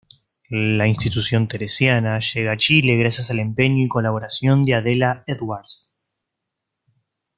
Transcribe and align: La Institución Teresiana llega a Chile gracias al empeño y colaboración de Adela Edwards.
La 0.49 0.87
Institución 0.87 1.47
Teresiana 1.47 2.17
llega 2.17 2.53
a 2.53 2.57
Chile 2.57 2.97
gracias 2.97 3.29
al 3.29 3.37
empeño 3.37 3.85
y 3.85 3.87
colaboración 3.87 4.63
de 4.63 4.73
Adela 4.73 5.23
Edwards. 5.27 5.95